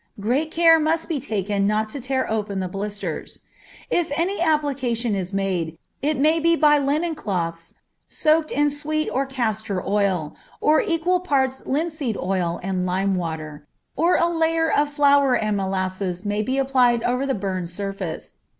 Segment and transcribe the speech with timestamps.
[0.19, 3.41] Great care must be taken not to tear open the blisters.
[3.91, 7.75] If any application is made, it may be by linen cloths
[8.07, 13.67] soaked in sweet or castor oil, or equal parts of linseed oil and lime water,
[13.95, 18.33] or a layer of flour and molasses may be applied over the burned surface.